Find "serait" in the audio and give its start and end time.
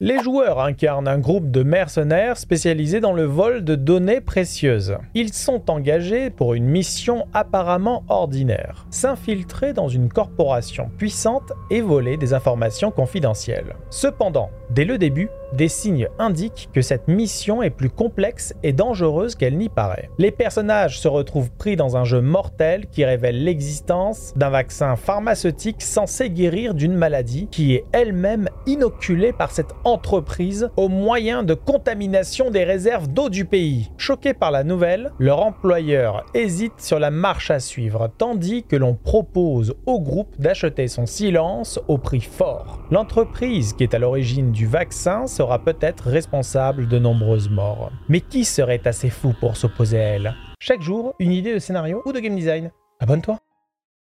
48.46-48.80